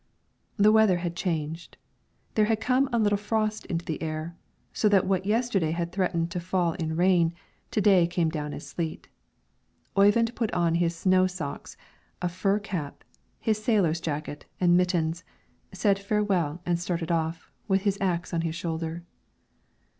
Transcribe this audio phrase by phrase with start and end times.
[0.57, 1.77] The weather had changed,
[2.33, 4.35] there had come a little frost into the air,
[4.73, 7.35] so that what yesterday had threatened to fall in rain,
[7.69, 9.09] to day came down as sleet.
[9.95, 11.77] Oyvind put on his snow socks,
[12.19, 13.03] a fur cap,
[13.39, 15.23] his sailor's jacket and mittens,
[15.71, 19.03] said farewell, and started off, with his axe on his shoulder.